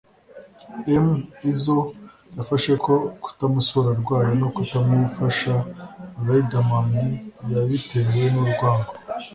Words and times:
M 1.03 1.07
Izzo 1.51 1.79
yafashe 2.37 2.71
ko 2.85 2.93
kutamusura 3.23 3.87
arwaye 3.95 4.31
no 4.41 4.47
kutamufasha 4.55 5.53
Riderman 6.27 6.89
yabitewe 7.53 8.23
n’urwango 8.33 8.91